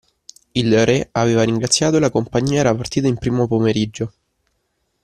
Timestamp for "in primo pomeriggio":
3.07-4.13